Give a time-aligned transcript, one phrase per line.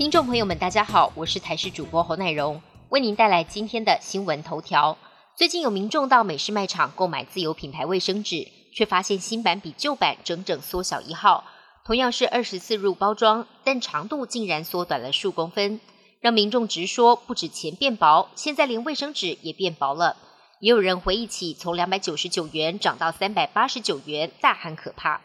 [0.00, 4.96] 听众朋友们，大家好，我是台视主播侯乃荣，为您带来今天的新闻头条。
[5.36, 11.44] 最近有民众到美式卖场购买自有品牌卫生纸，却发现新版比旧版整整缩小一号。
[11.84, 15.78] 同样是二十四入包装，但长度竟然缩短了数公分，
[16.22, 20.16] 让民众直说不止钱变薄，现在连卫生纸也变薄了。
[20.60, 25.20] 也有人回忆起从两百九十九元涨到三百八十九元，大喊可怕。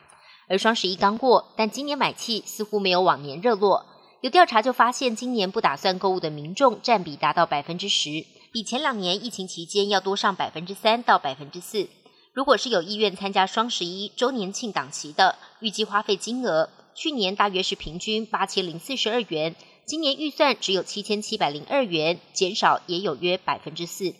[0.49, 3.85] 而双十一刚过，但今年买气似乎没有往年热络。
[4.25, 11.87] 有调查就发现，今年不打算购物的民众占比达到百分之十，比前两年疫情期间要多上百分之三到百分之四。
[12.33, 24.15] 如果是有意愿参加双十一周年庆档期的，预计花费金额去年大约是平均八千零四十二元，今年预算只有七千七百零二元，减少也有约百分之四。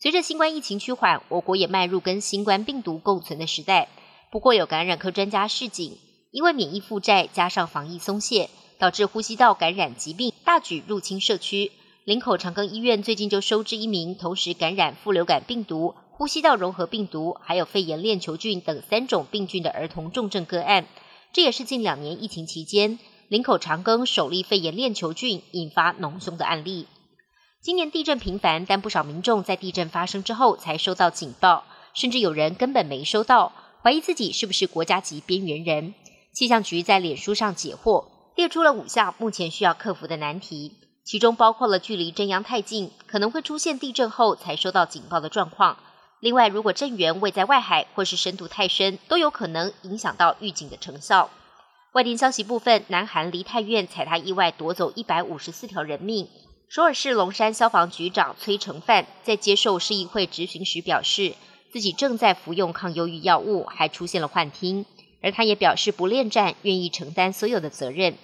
[0.00, 3.90] 随着新冠疫情趋缓，我国也迈入跟新冠病毒共存的时代。
[4.32, 5.98] 不过，有感染科专家示警，
[6.30, 11.72] 因为免疫负债加上防疫松懈，导致呼吸道感染疾病大举入侵社区。
[12.04, 20.86] 林口长庚医院最近就收治一名同时感染副流感病毒、呼吸道融合病毒，还有肺炎链球菌等三种病菌的儿童重症个案。
[21.32, 26.86] 这也是近两年疫情期间林口长庚首例肺炎链球菌引发脓胸的案例。
[27.60, 35.94] 今年地震频繁，但不少民众在地震发生之后才收到警报，甚至有人根本没收到，怀疑自己是不是国家级边缘人。
[36.32, 38.06] 气象局在脸书上解惑，
[38.36, 45.78] 列出了五项目前需要克服的难题，其中包括了距离震央太近，可能会出现地震后才收到警报的状况；
[46.20, 51.30] 另外，如果震源位在外海或是深度太深，都有可能影响到预警的成效。
[51.92, 56.28] 外电消息部分，南韩梨泰院踩踏意外夺走一百五十四条人命。
[56.68, 61.32] 首尔市龙山消防局长崔成范在接受市议会质询时表示，
[61.72, 64.84] 自己正在服用抗忧郁药物，还出现了幻听。
[65.22, 68.16] 而他也表示不恋战，愿意承担所有的责任。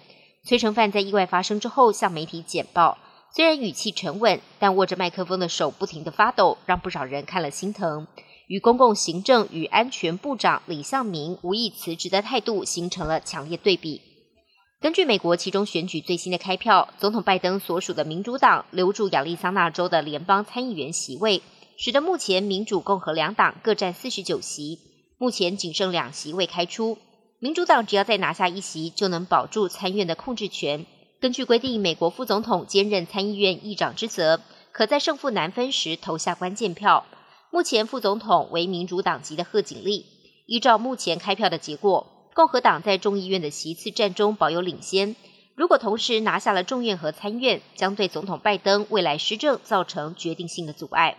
[0.45, 2.98] 崔成范在意外发生之后向媒体简报，
[3.35, 8.08] 虽然语气沉稳，但握着麦克风的手不停的发抖，让不少人看了心疼。
[8.48, 14.03] 与公共行政与安全部长李相明无意辞职的态度形成了强烈对比。
[14.80, 21.41] 根据美国其中选举最新的开票，总统拜登所属的民主党留住亚利桑那州的联邦参议员席位，
[21.79, 24.80] 使得目前民主、共和两党各占四十九席，
[25.19, 26.98] 目前仅剩两席未开出。
[27.42, 30.86] 民主党只要再拿下一席，就能保住参院的控制权。
[31.19, 37.05] 根据规定，美国副总统兼任参议院议长之责，可在胜负难分时投下关键票。
[37.51, 40.07] 目前副总统为民主党籍的贺锦丽。
[40.47, 42.30] 依照目前开票的结果。
[42.33, 45.17] 共和党在众议院的席次战中保有领先。
[45.57, 51.19] 如果同时拿下了众院和参院，将对总统拜登未来施政造成决定性的阻碍。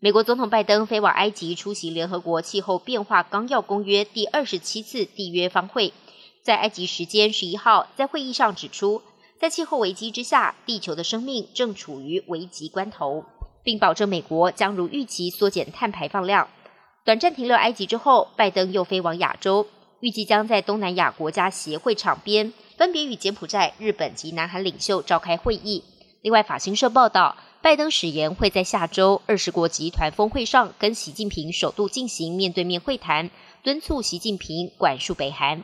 [0.00, 5.92] 美国总统拜登飞往埃及出席联合国气候变化纲要公约第二十七次缔约方会，
[6.44, 9.02] 在埃及时间十一号，在会议上指出，
[9.40, 13.24] 在气候危机之下，地球的生命正处于危急关头，
[13.64, 16.46] 并保证美国将如预期缩减碳排放量。
[17.04, 19.66] 短暂停留埃及之后，拜登又飞往亚洲。
[19.98, 25.82] 预计将在东南亚国家协会场边，分别与柬埔寨、日本及南韩领袖召开会议。
[26.22, 27.36] 另外，法新社报道，
[27.68, 33.28] 拜登誓言会在下周二十国集团峰会上跟习近平首度进行面对面会谈，
[33.62, 35.62] 敦促习近平管束北韩。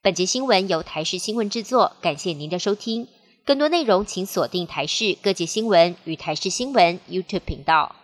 [0.00, 3.08] 本节新闻由台视新闻制作，感谢您的收听。
[3.44, 7.96] 更多内容请锁定台视各界新闻与台视新闻 YouTube 频道。